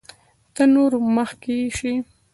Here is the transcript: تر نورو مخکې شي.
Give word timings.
تر 0.55 0.65
نورو 0.75 0.99
مخکې 1.17 1.57
شي. 1.77 1.93